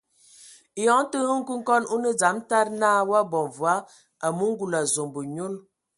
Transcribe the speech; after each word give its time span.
Eyɔŋ 0.81 1.01
tə 1.11 1.17
ndə 1.19 1.29
hm 1.31 1.39
nkɔkɔŋ 1.41 1.83
o 1.93 1.95
nə 2.03 2.09
dzam 2.19 2.37
tadi 2.49 2.71
na 2.81 2.89
o 3.09 3.11
abɔ 3.21 3.39
mvoa, 3.49 3.75
amu 4.25 4.43
ngul 4.51 4.73
azombo 4.79 5.19
nyɔl. 5.35 5.53